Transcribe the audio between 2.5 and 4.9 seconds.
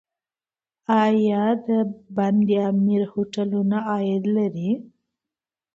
امیر هوټلونه عاید لري؟